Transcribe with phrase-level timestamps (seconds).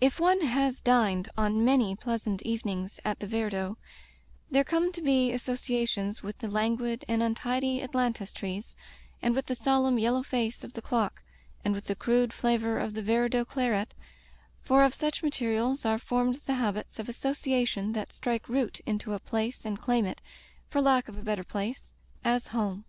[0.00, 3.76] If one has dined on many pleasant even ings at the Viardot,
[4.50, 8.76] there come to be asso ciations with the languid and untidy ailantus trees,
[9.20, 11.22] and with the solemn yellow face of the clock,
[11.62, 13.92] and with the crude flavor of the Viar dot claret,
[14.62, 19.20] for of such materials are formed the habits of association that strike root into a
[19.20, 20.22] place and claim it—
[20.70, 21.92] for lack of a better place—
[22.34, 22.86] as home.